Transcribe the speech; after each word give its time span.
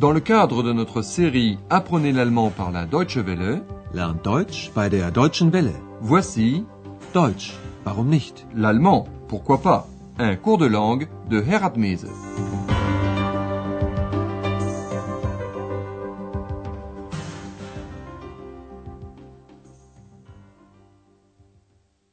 Dans 0.00 0.12
le 0.12 0.20
cadre 0.20 0.62
de 0.62 0.72
notre 0.72 1.02
série 1.02 1.58
Apprenez 1.68 2.12
l'allemand 2.12 2.48
par 2.50 2.70
la 2.70 2.86
Deutsche 2.86 3.18
Welle, 3.18 3.62
Lernt 3.92 4.24
Deutsch 4.24 4.70
bei 4.74 4.88
der 4.88 5.10
Deutschen 5.10 5.52
Welle. 5.52 5.74
voici 6.00 6.64
Deutsch, 7.12 7.52
warum 7.84 8.08
nicht? 8.08 8.46
l'allemand, 8.54 9.06
pourquoi 9.28 9.60
pas, 9.60 9.86
un 10.18 10.36
cours 10.36 10.56
de 10.56 10.64
langue 10.64 11.06
de 11.28 11.42
Herat 11.42 11.76
Mese. 11.76 12.08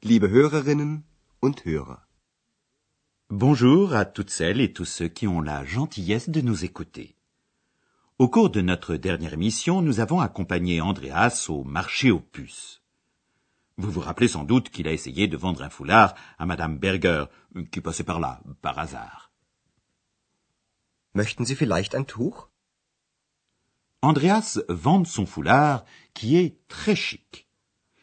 Liebe 0.03 0.29
Hörerinnen 0.29 1.03
und 1.41 1.63
Hörer, 1.65 2.01
Bonjour 3.29 3.93
à 3.93 4.03
toutes 4.03 4.29
celles 4.29 4.59
et 4.59 4.73
tous 4.73 4.83
ceux 4.83 5.07
qui 5.07 5.25
ont 5.25 5.39
la 5.39 5.63
gentillesse 5.63 6.29
de 6.29 6.41
nous 6.41 6.65
écouter. 6.65 7.16
Au 8.19 8.27
cours 8.27 8.49
de 8.49 8.61
notre 8.61 8.95
dernière 8.95 9.33
émission, 9.33 9.83
nous 9.83 9.99
avons 9.99 10.21
accompagné 10.21 10.81
Andreas 10.81 11.45
au 11.49 11.63
marché 11.63 12.09
aux 12.09 12.19
puces. 12.19 12.81
Vous 13.77 13.91
vous 13.91 13.99
rappelez 13.99 14.27
sans 14.27 14.43
doute 14.43 14.71
qu'il 14.71 14.87
a 14.87 14.91
essayé 14.91 15.27
de 15.27 15.37
vendre 15.37 15.61
un 15.61 15.69
foulard 15.69 16.15
à 16.39 16.47
Madame 16.47 16.79
Berger, 16.79 17.25
qui 17.71 17.79
passait 17.79 18.03
par 18.03 18.19
là, 18.19 18.41
par 18.63 18.79
hasard. 18.79 19.31
möchten 21.13 21.45
Sie 21.45 21.55
vielleicht 21.55 21.93
ein 21.93 22.05
Tuch? 22.05 22.49
Andreas 24.01 24.59
vend 24.67 25.05
son 25.05 25.27
foulard, 25.27 25.85
qui 26.15 26.37
est 26.37 26.57
très 26.67 26.95
chic. 26.95 27.47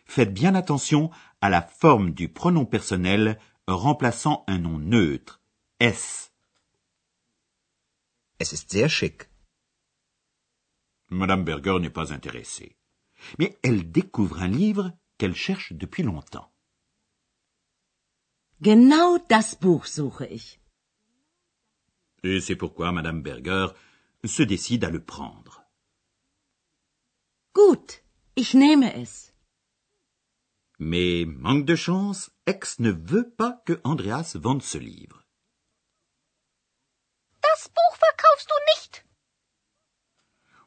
Faites 0.07 0.33
bien 0.33 0.55
attention 0.55 1.11
à 1.41 1.49
la 1.51 1.63
forme 1.63 2.13
du 2.13 2.29
pronom 2.29 2.67
personnel 2.67 3.37
remplaçant 3.67 4.45
un 4.47 4.59
nom 4.59 4.79
neutre, 4.79 5.41
S. 5.81 6.31
Es 8.39 8.53
ist 8.53 8.71
sehr 8.71 8.89
schick. 8.89 9.29
Madame 11.15 11.45
Berger 11.45 11.79
n'est 11.81 11.91
pas 11.91 12.13
intéressée. 12.13 12.77
Mais 13.39 13.59
elle 13.63 13.91
découvre 13.91 14.43
un 14.43 14.49
livre 14.49 14.93
qu'elle 15.19 15.35
cherche 15.35 15.73
depuis 15.73 16.03
longtemps. 16.03 16.51
Genau 18.61 19.19
das 19.29 19.57
Buch 19.61 19.87
suche 19.87 20.27
ich. 20.31 20.61
Et 22.23 22.41
c'est 22.41 22.57
pourquoi 22.57 22.93
Madame 22.93 23.23
Berger 23.23 23.69
se 24.25 24.43
décide 24.43 24.85
à 24.85 24.91
le 24.91 25.03
prendre. 25.05 25.63
Gut, 27.55 28.03
ich 28.37 28.55
nehme 28.55 28.83
es. 28.83 29.33
Mais, 30.79 31.25
manque 31.27 31.67
de 31.67 31.77
chance, 31.77 32.31
Ex 32.47 32.81
ne 32.81 32.91
veut 32.91 33.31
pas 33.31 33.63
que 33.65 33.81
Andreas 33.85 34.37
vende 34.37 34.63
ce 34.63 34.79
livre. 34.79 35.25
Das 37.43 37.69
Buch 37.69 37.99
verkaufst 37.99 38.49
du 38.49 38.55
nicht. 38.75 39.04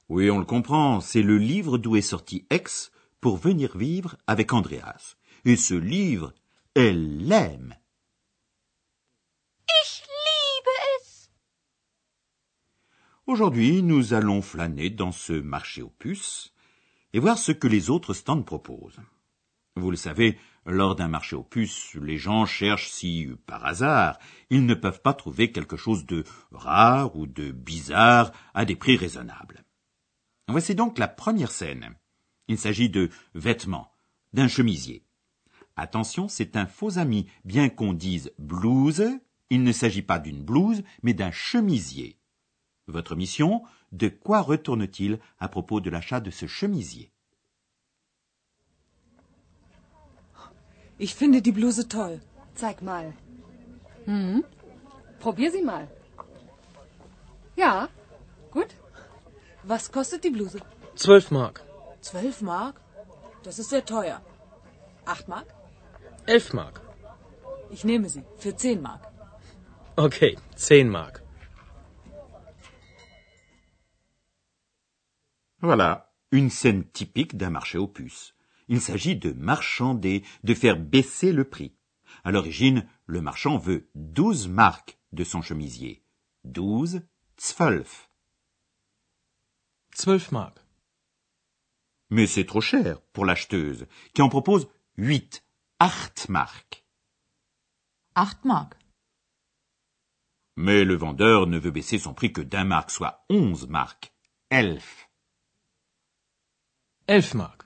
Oui, 0.10 0.32
on 0.32 0.40
le 0.40 0.46
comprend, 0.46 1.02
c'est 1.02 1.22
le 1.22 1.38
livre 1.38 1.78
d'où 1.78 1.98
est 1.98 2.02
sorti 2.02 2.48
Ex 2.50 2.92
pour 3.20 3.36
venir 3.36 3.78
vivre 3.78 4.16
avec 4.26 4.54
Andreas. 4.54 5.18
Et 5.44 5.58
ce 5.58 5.74
livre, 5.74 6.34
elle 6.76 7.28
l'aime. 7.28 7.76
Ich 9.68 10.02
liebe 10.02 10.72
es. 10.96 11.30
Aujourd'hui, 13.26 13.84
nous 13.84 14.14
allons 14.14 14.42
flâner 14.42 14.90
dans 14.90 15.12
ce 15.12 15.34
marché 15.34 15.82
aux 15.82 15.90
puces 15.90 16.54
et 17.12 17.20
voir 17.20 17.38
ce 17.38 17.52
que 17.52 17.68
les 17.68 17.90
autres 17.90 18.14
stands 18.14 18.44
proposent. 18.44 19.02
Vous 19.76 19.92
le 19.92 19.98
savez, 19.98 20.40
lors 20.66 20.96
d'un 20.96 21.10
marché 21.10 21.36
aux 21.36 21.44
puces, 21.44 21.96
les 21.96 22.18
gens 22.18 22.46
cherchent 22.46 22.90
si, 22.90 23.28
par 23.46 23.66
hasard, 23.66 24.20
ils 24.50 24.66
ne 24.66 24.74
peuvent 24.74 25.02
pas 25.02 25.14
trouver 25.14 25.52
quelque 25.52 25.76
chose 25.76 26.06
de 26.06 26.24
rare 26.52 27.18
ou 27.18 27.28
de 27.28 27.52
bizarre 27.52 28.32
à 28.54 28.64
des 28.64 28.78
prix 28.78 28.96
raisonnables. 28.96 29.66
Voici 30.48 30.76
donc 30.76 30.98
la 30.98 31.08
première 31.08 31.52
scène. 31.52 31.96
Il 32.48 32.58
s'agit 32.58 32.90
de 32.90 33.10
vêtements, 33.36 33.92
d'un 34.34 34.48
chemisier. 34.48 35.04
Attention, 35.76 36.30
c'est 36.30 36.56
un 36.56 36.66
faux 36.66 36.98
ami. 36.98 37.28
Bien 37.44 37.70
qu'on 37.70 37.94
dise 37.94 38.32
blouse, 38.40 39.04
il 39.50 39.64
ne 39.64 39.72
s'agit 39.72 40.02
pas 40.02 40.20
d'une 40.20 40.44
blouse, 40.44 40.84
mais 41.04 41.14
d'un 41.14 41.32
chemisier. 41.32 42.18
Votre 42.88 43.16
mission, 43.16 43.64
de 43.92 44.08
quoi 44.08 44.42
retourne-t-il 44.42 45.20
à 45.40 45.50
propos 45.50 45.82
de 45.82 45.90
l'achat 45.90 46.22
de 46.22 46.32
ce 46.32 46.48
chemisier? 46.48 47.12
Ich 51.00 51.14
finde 51.14 51.42
die 51.42 51.52
Bluse 51.52 51.88
toll. 51.88 52.20
Zeig 52.56 52.82
mal. 52.82 53.14
Hm? 54.08 54.42
Probier 55.20 55.52
sie 55.52 55.62
mal. 55.62 55.88
Ja, 57.56 57.90
gut. 58.52 58.76
Was 59.64 59.92
kostet 59.92 60.24
die 60.24 60.30
Bluse? 60.30 60.60
Zwölf 60.96 61.32
Mark. 61.32 61.64
Zwölf 62.02 62.42
Mark? 62.42 62.82
Das 63.44 63.60
ist 63.60 63.70
sehr 63.70 63.86
teuer. 63.86 64.22
Acht 65.06 65.28
Mark? 65.28 65.48
Elf 66.26 66.54
Mark. 66.54 66.82
Ich 67.70 67.84
nehme 67.84 68.10
sie. 68.10 68.24
Für 68.38 68.56
zehn 68.56 68.82
Mark. 68.82 69.08
Okay, 69.96 70.38
zehn 70.56 70.90
Mark. 70.90 71.24
Voilà, 75.60 76.14
une 76.32 76.50
scène 76.50 76.84
typique 76.92 77.36
d'un 77.36 77.50
marché 77.50 77.78
aux 77.78 77.88
puces. 77.88 78.34
Il 78.68 78.82
s'agit 78.82 79.16
de 79.16 79.32
marchander, 79.32 80.24
de 80.44 80.54
faire 80.54 80.78
baisser 80.78 81.32
le 81.32 81.46
prix. 81.46 81.74
À 82.24 82.32
l'origine, 82.32 82.88
le 83.06 83.22
marchand 83.22 83.58
veut 83.58 83.90
douze 83.96 84.48
marques 84.48 84.98
de 85.14 85.24
son 85.24 85.42
chemisier. 85.42 86.04
Douze, 86.44 87.02
zwölf. 87.40 88.07
Zwölf 90.00 90.32
Mark. 90.32 90.60
Mais 92.12 92.28
c'est 92.28 92.46
trop 92.46 92.62
cher 92.62 93.02
pour 93.14 93.26
l'acheteuse, 93.26 93.88
qui 94.14 94.22
en 94.22 94.30
propose 94.30 94.68
huit, 94.96 95.44
acht 95.80 96.30
marques. 96.30 96.86
Acht 98.14 98.46
Mark. 98.46 98.78
Mais 100.56 100.84
le 100.84 100.94
vendeur 100.94 101.48
ne 101.48 101.58
veut 101.58 101.72
baisser 101.72 101.98
son 101.98 102.14
prix 102.14 102.32
que 102.32 102.42
d'un 102.42 102.64
marque, 102.64 102.92
soit 102.92 103.26
onze 103.32 103.68
marques. 103.68 104.14
Elf. 104.52 105.10
Elf 107.08 107.34
Mark. 107.34 107.64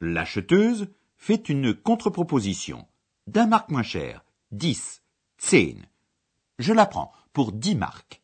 L'acheteuse 0.00 0.88
fait 1.18 1.50
une 1.50 1.74
contre-proposition. 1.74 2.88
D'un 3.26 3.46
marque 3.46 3.70
moins 3.70 3.82
cher. 3.82 4.24
Dix. 4.50 5.02
Zehn. 5.38 5.86
Je 6.58 6.72
la 6.72 6.86
prends 6.86 7.12
pour 7.34 7.52
dix 7.52 7.74
marques. 7.74 8.22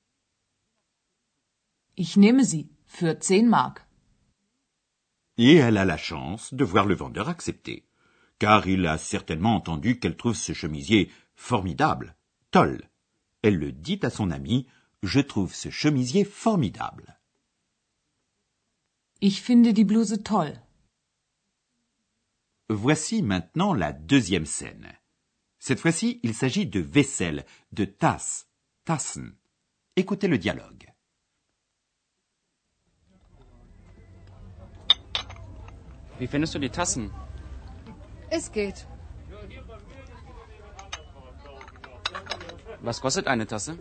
Ich 1.96 2.16
nehme 2.16 2.44
sie. 2.44 2.68
Für 2.86 3.18
zehn 3.20 3.48
Mark. 3.48 3.86
Et 5.38 5.56
elle 5.56 5.78
a 5.78 5.84
la 5.84 5.96
chance 5.96 6.52
de 6.52 6.64
voir 6.64 6.86
le 6.86 6.94
vendeur 6.94 7.28
accepter. 7.28 7.84
Car 8.38 8.66
il 8.66 8.86
a 8.86 8.98
certainement 8.98 9.54
entendu 9.56 9.98
qu'elle 9.98 10.16
trouve 10.16 10.36
ce 10.36 10.52
chemisier 10.52 11.10
formidable. 11.34 12.16
Toll. 12.50 12.88
Elle 13.42 13.56
le 13.58 13.72
dit 13.72 13.98
à 14.02 14.10
son 14.10 14.30
ami, 14.30 14.66
je 15.02 15.20
trouve 15.20 15.54
ce 15.54 15.70
chemisier 15.70 16.24
formidable. 16.24 17.18
Ich 19.20 19.40
finde 19.40 19.72
die 19.72 19.84
Bluse 19.84 20.18
toll. 20.22 20.60
Voici 22.68 23.22
maintenant 23.22 23.74
la 23.74 23.92
deuxième 23.92 24.46
scène. 24.46 24.92
Cette 25.58 25.80
fois-ci, 25.80 26.20
il 26.22 26.34
s'agit 26.34 26.66
de 26.66 26.80
vaisselle, 26.80 27.44
de 27.72 27.84
tasse, 27.84 28.48
tassen. 28.84 29.36
Écoutez 29.96 30.26
le 30.28 30.38
dialogue. 30.38 30.91
Wie 36.22 36.28
findest 36.28 36.54
du 36.54 36.60
die 36.60 36.70
Tassen? 36.70 37.10
Es 38.30 38.52
geht. 38.52 38.86
Was 42.80 43.00
kostet 43.00 43.26
eine 43.26 43.44
Tasse? 43.48 43.76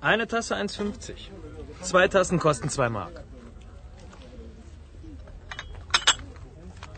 Eine 0.00 0.26
Tasse 0.26 0.56
1,50. 0.56 1.30
Zwei 1.80 2.08
Tassen 2.08 2.40
kosten 2.40 2.68
zwei 2.68 2.88
Mark. 2.88 3.22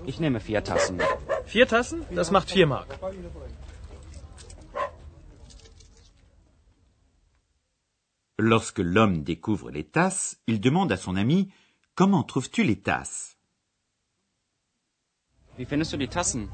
Ich 0.06 0.19
nehme 0.19 0.40
vier 0.40 0.64
Tassen. 0.64 0.99
Vier 1.44 1.69
Tassen? 1.69 2.06
Das 2.14 2.31
macht 2.31 2.50
vier 2.50 2.66
Mark. 2.66 2.99
Lorsque 8.38 8.78
l'homme 8.78 9.25
découvre 9.25 9.70
les 9.70 9.84
tasses, 9.84 10.38
il 10.46 10.58
demande 10.62 10.90
à 10.90 10.96
son 10.96 11.16
ami 11.16 11.52
Comment 11.94 12.25
trouves-tu 12.25 12.64
les 12.64 12.81
tasses 12.81 13.33
Wie 15.56 15.64
findest 15.64 15.92
du 15.92 15.98
die 15.98 16.08
Tassen? 16.08 16.48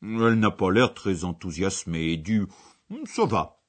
Elle 0.00 0.34
n'a 0.34 0.50
pas 0.50 0.70
l'air 0.70 0.94
très 0.94 1.24
enthousiasmée 1.24 2.12
et 2.12 2.16
dit 2.16 2.42
Ça 3.06 3.24
va. 3.24 3.60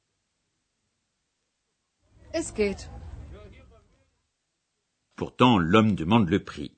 Es 2.34 2.52
geht. 2.54 2.90
Pourtant, 5.16 5.58
l'homme 5.58 5.96
demande 5.96 6.30
le 6.30 6.44
prix. 6.44 6.76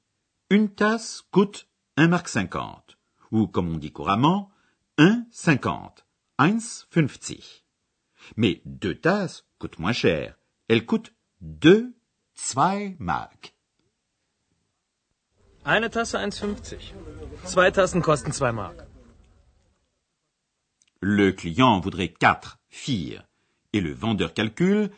Une 0.49 0.69
tasse 0.69 1.23
coûte 1.31 1.67
un 1.97 2.07
mark 2.07 2.27
cinquante, 2.27 2.97
ou 3.31 3.47
comme 3.47 3.69
on 3.69 3.77
dit 3.77 3.91
couramment, 3.91 4.51
un 4.97 5.25
cinquante, 5.31 6.05
eins 6.37 6.85
fünfzig. 6.89 7.65
Mais 8.35 8.61
deux 8.65 8.99
tasses 8.99 9.45
coûtent 9.59 9.79
moins 9.79 9.93
cher, 9.93 10.37
Elle 10.67 10.85
coûte 10.85 11.13
deux, 11.41 11.95
zwei 12.33 12.95
Mark. 12.99 13.54
Eine 15.65 15.89
Tasse 15.89 16.19
1,50. 16.19 16.77
Zwei 17.43 17.71
Tassen 17.71 18.03
kosten 18.03 18.31
2 18.31 18.51
Mark. 18.51 18.85
Le 21.01 21.31
client 21.31 21.79
voudrait 21.79 22.13
quatre 22.13 22.59
filles. 22.69 23.23
Et 23.73 23.81
le 23.81 23.91
vendeur 23.91 24.35
calcule 24.35 24.91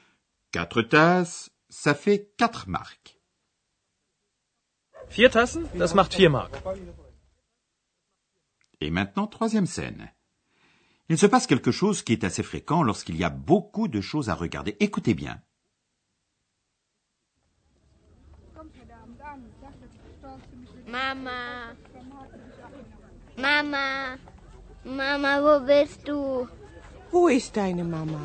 quatre 0.51 0.81
tasses, 0.81 1.51
ça 1.69 1.93
fait 1.95 2.33
quatre 2.37 2.67
marques. 2.67 3.17
Vier 5.09 5.29
Tassen, 5.29 5.65
das 5.73 5.93
macht 5.93 6.11
4 6.11 6.29
Mark. 6.29 6.61
Et 8.81 8.89
maintenant, 8.89 9.27
troisième 9.27 9.67
scène. 9.67 10.11
Il 11.07 11.17
se 11.17 11.27
passe 11.27 11.47
quelque 11.47 11.71
chose 11.71 12.03
qui 12.03 12.11
est 12.11 12.25
assez 12.25 12.43
fréquent 12.43 12.83
lorsqu'il 12.83 13.15
y 13.15 13.23
a 13.23 13.29
beaucoup 13.29 13.87
de 13.87 14.01
choses 14.01 14.29
à 14.29 14.35
regarder. 14.35 14.75
Écoutez 14.81 15.13
bien. 15.13 15.41
Mama. 20.87 21.75
Mama. 23.37 24.17
Mama, 24.85 25.41
wo 25.41 25.59
bist 25.65 26.07
du? 26.07 26.47
Wo 27.11 27.27
ist 27.27 27.57
deine 27.57 27.83
Mama? 27.83 28.21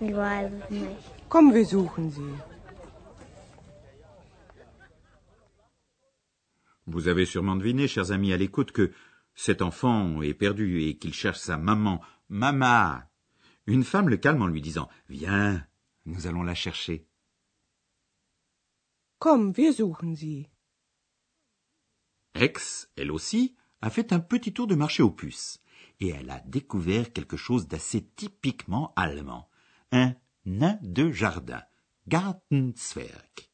Ich 0.00 0.16
weiß 0.16 0.50
es 0.52 0.70
nicht. 0.70 1.28
Komm, 1.28 1.52
wir 1.52 1.66
suchen 1.66 2.10
sie. 2.10 2.34
Vous 6.86 7.08
avez 7.08 7.26
sûrement 7.26 7.56
deviné, 7.56 7.86
chers 7.88 8.12
amis 8.12 8.32
à 8.32 8.36
l'écoute, 8.38 8.72
que 8.72 8.92
cet 9.34 9.60
enfant 9.60 10.22
est 10.22 10.34
perdu 10.34 10.82
et 10.82 10.96
qu'il 10.96 11.12
cherche 11.12 11.40
sa 11.40 11.58
maman. 11.58 12.00
Mama. 12.30 13.08
Une 13.66 13.84
femme 13.84 14.08
le 14.08 14.16
calme 14.16 14.42
en 14.42 14.46
lui 14.46 14.62
disant 14.62 14.88
Viens, 15.10 15.66
nous 16.06 16.26
allons 16.26 16.44
la 16.44 16.54
chercher. 16.54 17.06
Komm, 19.18 19.52
wir 19.54 19.72
suchen 19.74 20.14
sie. 20.14 20.48
Ex, 22.42 22.88
elle 22.96 23.12
aussi, 23.12 23.54
a 23.82 23.90
fait 23.90 24.12
un 24.12 24.20
petit 24.20 24.52
tour 24.52 24.66
de 24.66 24.74
marché 24.74 25.02
aux 25.02 25.10
puces. 25.10 25.60
Et 26.00 26.08
elle 26.08 26.30
a 26.30 26.40
découvert 26.40 27.12
quelque 27.12 27.36
chose 27.36 27.68
d'assez 27.68 28.06
typiquement 28.16 28.92
allemand. 28.96 29.48
Un 29.92 30.14
nain 30.44 30.78
de 30.82 31.10
jardin. 31.10 31.62
Gartenzwerg. 32.08 33.48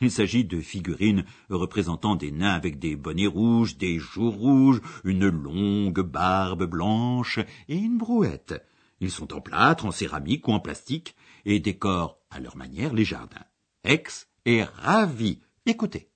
Il 0.00 0.10
s'agit 0.10 0.44
de 0.44 0.60
figurines 0.60 1.24
représentant 1.48 2.16
des 2.16 2.32
nains 2.32 2.52
avec 2.52 2.78
des 2.78 2.96
bonnets 2.96 3.26
rouges, 3.26 3.78
des 3.78 3.98
joues 3.98 4.30
rouges, 4.30 4.80
une 5.04 5.28
longue 5.28 6.00
barbe 6.00 6.64
blanche 6.64 7.38
et 7.68 7.76
une 7.76 7.96
brouette. 7.96 8.54
Ils 9.00 9.10
sont 9.10 9.32
en 9.32 9.40
plâtre, 9.40 9.86
en 9.86 9.92
céramique 9.92 10.48
ou 10.48 10.52
en 10.52 10.60
plastique 10.60 11.16
et 11.44 11.60
décorent 11.60 12.18
à 12.30 12.40
leur 12.40 12.56
manière 12.56 12.92
les 12.92 13.04
jardins. 13.04 13.46
Ex 13.84 14.28
est 14.44 14.64
ravi. 14.64 15.40
Écoutez. 15.64 16.10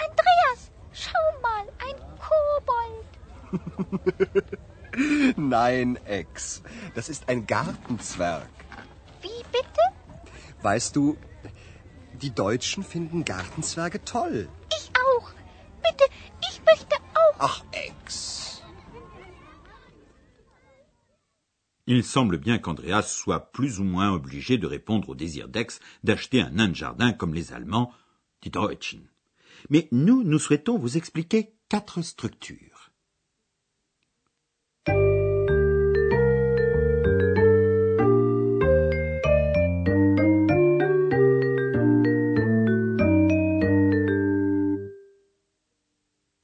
Andreas, 0.00 0.70
schau 0.92 1.10
mal, 1.42 1.66
ein 1.80 1.96
Kobold. 2.18 3.04
Nein, 5.36 5.98
Ex. 6.04 6.62
Das 6.94 7.08
ist 7.08 7.28
ein 7.28 7.46
Gartenzwerg. 7.46 8.48
Wie 9.22 9.42
bitte? 9.52 9.82
Weißt 10.62 10.94
du, 10.96 11.16
die 12.22 12.34
Deutschen 12.34 12.84
finden 12.84 13.24
Gartenzwerge 13.24 14.04
toll. 14.04 14.48
Ich 14.78 14.90
auch. 15.06 15.30
Bitte, 15.82 16.04
ich 16.48 16.60
möchte 16.64 16.96
auch. 17.14 17.36
Ach, 17.38 17.64
Ex. 17.72 18.62
Il 21.86 22.02
semble 22.02 22.38
bien 22.38 22.58
qu'Andreas 22.58 23.02
soit 23.02 23.52
plus 23.52 23.78
ou 23.78 23.84
moins 23.84 24.10
obligé 24.12 24.56
de 24.56 24.66
répondre 24.66 25.10
au 25.10 25.14
désir 25.14 25.48
d'Aix 25.48 25.80
d'acheter 26.02 26.40
un 26.40 26.50
nain 26.50 26.68
de 26.68 26.74
jardin 26.74 27.12
comme 27.12 27.34
les 27.34 27.52
Allemands, 27.52 27.92
die 28.42 28.50
Deutschen. 28.50 29.10
Mais 29.68 29.88
nous, 29.92 30.22
nous 30.24 30.38
souhaitons 30.38 30.78
vous 30.78 30.96
expliquer 30.96 31.54
quatre 31.68 32.00
structures. 32.00 32.73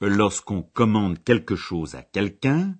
Lorsqu'on 0.00 0.62
commande 0.62 1.22
quelque 1.22 1.56
chose 1.56 1.94
à 1.94 2.02
quelqu'un, 2.02 2.74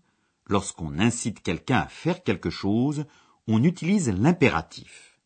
lorsqu'on 0.46 0.98
incite 0.98 1.42
quelqu'un 1.42 1.80
à 1.80 1.88
faire 1.88 2.22
quelque 2.22 2.48
chose, 2.48 3.04
on 3.46 3.62
utilise 3.62 4.08
l'impératif. 4.08 5.20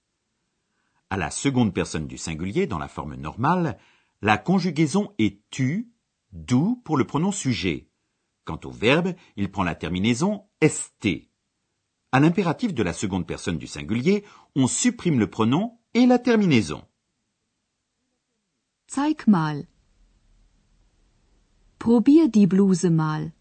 À 1.10 1.16
la 1.16 1.30
seconde 1.30 1.72
personne 1.72 2.08
du 2.08 2.18
singulier, 2.18 2.66
dans 2.66 2.78
la 2.78 2.88
forme 2.88 3.14
normale, 3.14 3.78
la 4.22 4.38
conjugaison 4.38 5.12
est 5.18 5.40
tu, 5.50 5.92
du 6.32 6.76
pour 6.84 6.96
le 6.96 7.06
pronom 7.06 7.30
sujet. 7.30 7.88
Quant 8.44 8.58
au 8.64 8.70
verbe, 8.70 9.14
il 9.36 9.50
prend 9.50 9.62
la 9.62 9.76
terminaison 9.76 10.48
st. 10.66 11.30
À 12.10 12.20
l'impératif 12.20 12.74
de 12.74 12.82
la 12.82 12.92
seconde 12.92 13.26
personne 13.26 13.58
du 13.58 13.66
singulier, 13.66 14.24
on 14.56 14.66
supprime 14.66 15.20
le 15.20 15.30
pronom 15.30 15.78
et 15.94 16.06
la 16.06 16.18
terminaison. 16.18 16.84
Probier 21.84 22.28
die 22.28 22.46
Bluse 22.46 22.86
mal. 22.86 23.34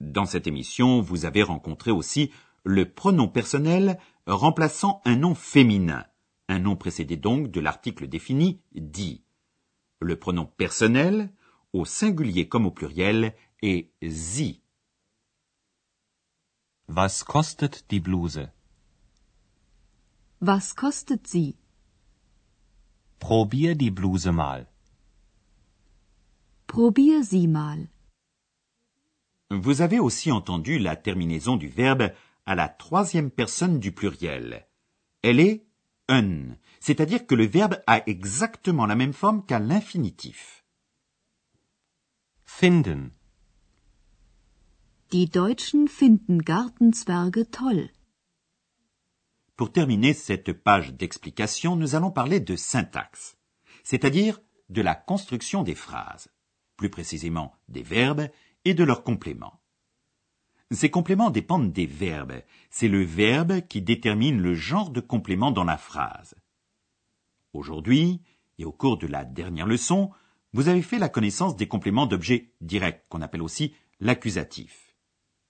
Dans 0.00 0.26
cette 0.26 0.46
émission, 0.46 1.00
vous 1.00 1.24
avez 1.24 1.42
rencontré 1.42 1.90
aussi 1.90 2.30
le 2.62 2.92
pronom 2.92 3.26
personnel 3.26 3.98
remplaçant 4.26 5.00
un 5.06 5.16
nom 5.16 5.34
féminin, 5.34 6.04
un 6.48 6.58
nom 6.58 6.76
précédé 6.76 7.16
donc 7.16 7.50
de 7.50 7.60
l'article 7.60 8.06
défini 8.06 8.60
dit. 8.74 9.24
Le 9.98 10.18
pronom 10.18 10.44
personnel, 10.44 11.32
au 11.72 11.86
singulier 11.86 12.48
comme 12.48 12.66
au 12.66 12.70
pluriel, 12.70 13.34
est 13.62 13.94
sie. 14.06 14.60
Was 16.86 17.24
kostet 17.24 17.86
die 17.88 18.00
Bluse? 18.00 18.50
Was 20.42 20.74
kostet 20.74 21.26
sie? 21.26 21.56
Probier 23.18 23.74
die 23.74 23.90
Bluse 23.90 24.30
mal. 24.30 24.66
Probier 26.66 27.22
sie 27.22 27.48
mal. 27.48 27.88
Vous 29.50 29.80
avez 29.80 30.00
aussi 30.00 30.32
entendu 30.32 30.78
la 30.78 30.96
terminaison 30.96 31.56
du 31.56 31.68
verbe 31.68 32.10
à 32.46 32.54
la 32.54 32.68
troisième 32.68 33.30
personne 33.30 33.78
du 33.78 33.92
pluriel. 33.92 34.66
Elle 35.22 35.40
est 35.40 35.66
un, 36.08 36.56
c'est-à-dire 36.80 37.26
que 37.26 37.34
le 37.34 37.46
verbe 37.46 37.76
a 37.86 38.02
exactement 38.08 38.86
la 38.86 38.96
même 38.96 39.12
forme 39.12 39.44
qu'à 39.44 39.58
l'infinitif. 39.58 40.64
Finden. 42.44 43.10
Die 45.10 45.28
Deutschen 45.28 45.88
finden 45.88 46.38
Gartenzwerge 46.42 47.48
toll. 47.50 47.90
Pour 49.56 49.72
terminer 49.72 50.12
cette 50.12 50.52
page 50.52 50.92
d'explication, 50.94 51.76
nous 51.76 51.94
allons 51.94 52.10
parler 52.10 52.40
de 52.40 52.56
syntaxe, 52.56 53.36
c'est-à-dire 53.84 54.40
de 54.68 54.82
la 54.82 54.94
construction 54.94 55.62
des 55.62 55.76
phrases, 55.76 56.28
plus 56.76 56.90
précisément 56.90 57.54
des 57.68 57.82
verbes 57.82 58.28
et 58.64 58.74
de 58.74 58.84
leurs 58.84 59.02
compléments. 59.02 59.60
Ces 60.72 60.90
compléments 60.90 61.30
dépendent 61.30 61.72
des 61.72 61.86
verbes. 61.86 62.42
C'est 62.70 62.88
le 62.88 63.02
verbe 63.02 63.60
qui 63.68 63.82
détermine 63.82 64.40
le 64.40 64.54
genre 64.54 64.90
de 64.90 65.00
complément 65.00 65.52
dans 65.52 65.64
la 65.64 65.76
phrase. 65.76 66.34
Aujourd'hui, 67.52 68.20
et 68.58 68.64
au 68.64 68.72
cours 68.72 68.98
de 68.98 69.06
la 69.06 69.24
dernière 69.24 69.66
leçon, 69.66 70.10
vous 70.52 70.68
avez 70.68 70.82
fait 70.82 70.98
la 70.98 71.08
connaissance 71.08 71.56
des 71.56 71.68
compléments 71.68 72.06
d'objets 72.06 72.52
directs, 72.60 73.04
qu'on 73.08 73.22
appelle 73.22 73.42
aussi 73.42 73.74
l'accusatif. 74.00 74.96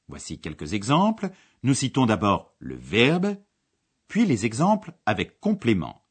Voici 0.08 0.40
quelques 0.40 0.74
exemples. 0.74 1.30
Nous 1.62 1.74
citons 1.74 2.06
d'abord 2.06 2.54
le 2.58 2.76
verbe, 2.76 3.36
puis 4.08 4.26
les 4.26 4.46
exemples 4.46 4.92
avec 5.06 5.40
complément. 5.40 6.02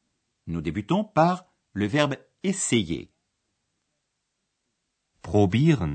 Nous 0.46 0.60
débutons 0.60 1.04
par 1.04 1.46
le 1.72 1.86
verbe 1.86 2.16
essayer. 2.42 3.12
Probieren. 5.32 5.94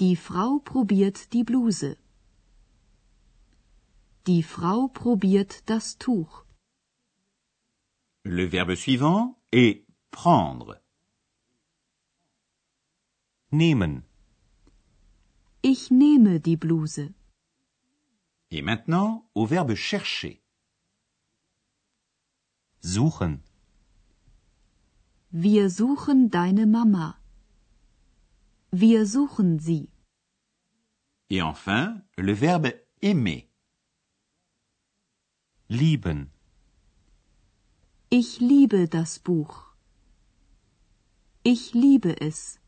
Die 0.00 0.16
Frau 0.16 0.58
probiert 0.58 1.32
die 1.32 1.44
Bluse. 1.44 1.96
Die 4.26 4.42
Frau 4.42 4.88
probiert 4.88 5.52
das 5.70 5.96
Tuch. 5.96 6.44
Le 8.24 8.48
verbe 8.48 8.74
suivant 8.74 9.36
est 9.52 9.86
prendre. 10.10 10.80
Nehmen. 13.52 14.02
Ich 15.62 15.92
nehme 15.92 16.40
die 16.40 16.56
Bluse. 16.56 17.14
Et 18.50 18.62
maintenant, 18.62 19.24
au 19.34 19.46
verbe 19.46 19.76
chercher. 19.76 20.40
Suchen. 22.80 23.44
Wir 25.30 25.70
suchen 25.70 26.30
deine 26.30 26.66
Mama. 26.66 27.19
Wir 28.72 29.04
suchen 29.04 29.58
sie. 29.58 29.88
Et 31.28 31.42
enfin, 31.42 32.02
le 32.16 32.34
verbe 32.36 32.72
aimer. 33.02 33.48
Lieben. 35.68 36.30
Ich 38.10 38.38
liebe 38.38 38.88
das 38.88 39.18
Buch. 39.18 39.74
Ich 41.42 41.74
liebe 41.74 42.20
es. 42.20 42.59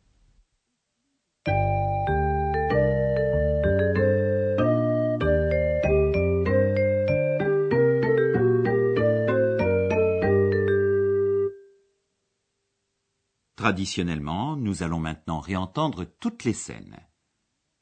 Traditionnellement, 13.63 14.57
nous 14.57 14.83
allons 14.83 14.99
maintenant 14.99 15.39
réentendre 15.39 16.05
toutes 16.19 16.43
les 16.43 16.53
scènes. 16.53 16.97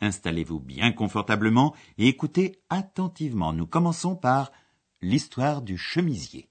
Installez-vous 0.02 0.60
bien 0.60 0.92
confortablement 0.92 1.74
et 1.96 2.06
écoutez 2.06 2.60
attentivement. 2.68 3.54
Nous 3.54 3.66
commençons 3.66 4.14
par 4.14 4.52
l'histoire 5.00 5.62
du 5.62 5.78
chemisier. 5.78 6.49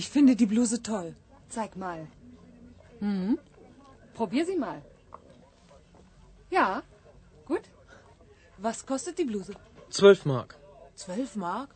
Ich 0.00 0.10
finde 0.10 0.36
die 0.36 0.50
Bluse 0.54 0.82
toll. 0.82 1.16
Zeig 1.48 1.74
mal. 1.76 2.00
Hm? 3.00 3.38
Probier 4.12 4.44
sie 4.44 4.56
mal. 4.56 4.82
Ja, 6.50 6.82
gut. 7.46 7.64
Was 8.58 8.84
kostet 8.84 9.18
die 9.18 9.24
Bluse? 9.24 9.54
Zwölf 9.88 10.26
Mark. 10.26 10.58
Zwölf 10.94 11.34
Mark? 11.36 11.74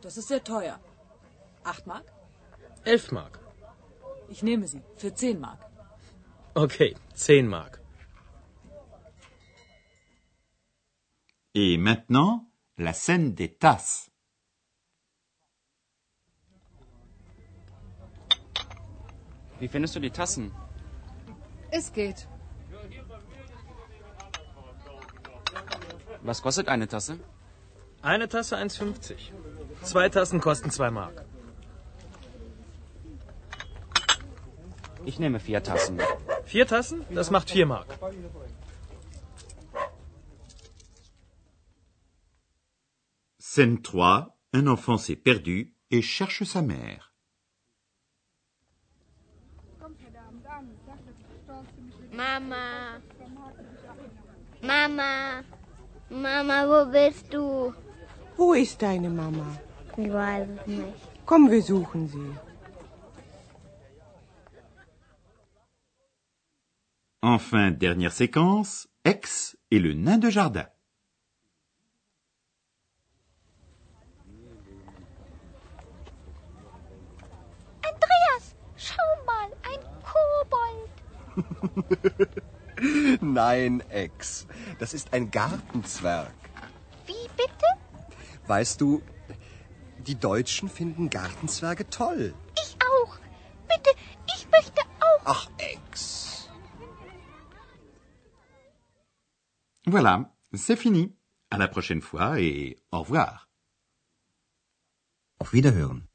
Das 0.00 0.16
ist 0.16 0.28
sehr 0.28 0.42
teuer. 0.42 0.80
Acht 1.62 1.86
Mark? 1.86 2.06
Elf 2.84 3.12
Mark. 3.12 3.38
Ich 4.30 4.42
nehme 4.42 4.66
sie. 4.66 4.82
Für 4.96 5.12
zehn 5.12 5.38
Mark. 5.38 5.60
Okay, 6.54 6.96
zehn 7.14 7.46
Mark. 7.46 7.82
Et 11.52 11.76
maintenant, 11.76 12.46
la 12.76 12.94
scène 12.94 13.34
des 13.34 13.58
tasses. 13.58 14.09
Wie 19.60 19.68
findest 19.68 19.94
du 19.94 20.00
die 20.00 20.10
Tassen? 20.10 20.52
Es 21.70 21.92
geht. 21.92 22.26
Was 26.22 26.42
kostet 26.42 26.68
eine 26.68 26.88
Tasse? 26.88 27.20
Eine 28.02 28.28
Tasse 28.28 28.56
1,50. 28.56 29.16
Zwei 29.82 30.08
Tassen 30.08 30.40
kosten 30.40 30.70
zwei 30.70 30.90
Mark. 30.90 31.24
Ich 35.04 35.18
nehme 35.18 35.40
vier 35.40 35.62
Tassen. 35.62 36.00
Vier 36.44 36.66
Tassen? 36.66 37.04
Das 37.10 37.30
macht 37.30 37.50
vier 37.50 37.66
Mark. 37.66 37.98
Scène 43.38 43.80
3, 43.82 44.26
un 44.52 44.66
enfant 44.68 44.96
s'est 44.96 45.16
perdu 45.16 45.74
et 45.90 46.02
cherche 46.02 46.44
sa 46.44 46.62
mère. 46.62 47.09
Mama. 52.20 53.00
Mama. 54.62 55.12
Mama, 56.10 56.58
wo 56.70 56.80
bist 56.92 57.32
du? 57.32 57.72
Wo 58.36 58.52
ist 58.54 58.82
deine 58.82 59.08
Mama? 59.08 59.46
Ich 59.96 60.12
weiß 60.12 60.48
es 60.56 60.66
nicht. 60.66 61.00
Komm, 61.24 61.50
wir 61.50 61.62
suchen 61.62 62.08
sie. 62.08 62.30
Enfin, 67.22 67.70
dernière 67.70 68.12
séquence, 68.12 68.88
Ex 69.04 69.56
et 69.70 69.78
le 69.78 69.94
nain 69.94 70.18
de 70.18 70.30
jardin. 70.30 70.66
Nein, 83.20 83.82
Ex. 83.90 84.46
Das 84.78 84.94
ist 84.94 85.12
ein 85.12 85.30
Gartenzwerg. 85.30 86.34
Wie 87.06 87.28
bitte? 87.36 87.66
Weißt 88.46 88.80
du, 88.80 89.02
die 89.98 90.18
Deutschen 90.18 90.68
finden 90.68 91.10
Gartenzwerge 91.10 91.88
toll. 91.88 92.34
Ich 92.62 92.76
auch. 92.90 93.18
Bitte, 93.68 93.90
ich 94.34 94.46
möchte 94.50 94.82
auch. 95.00 95.22
Ach, 95.24 95.50
Ex. 95.58 96.48
Voilà, 99.86 100.30
c'est 100.52 100.76
fini. 100.76 101.16
À 101.50 101.58
la 101.58 101.68
prochaine 101.68 102.00
fois 102.00 102.38
et 102.38 102.76
au 102.92 103.00
revoir. 103.00 103.48
Auf 105.38 105.52
Wiederhören. 105.52 106.08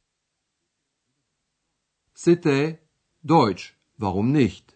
C'était 2.13 2.79
Deutsch, 3.23 3.77
warum 3.97 4.31
nicht? 4.31 4.74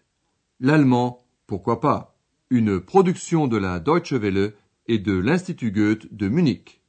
L'allemand, 0.62 1.24
pourquoi 1.46 1.80
pas? 1.80 2.18
Une 2.50 2.80
production 2.80 3.46
de 3.46 3.56
la 3.56 3.80
Deutsche 3.80 4.12
Welle 4.12 4.52
et 4.86 4.98
de 4.98 5.14
l'Institut 5.14 5.72
Goethe 5.72 6.12
de 6.12 6.28
Munich. 6.28 6.79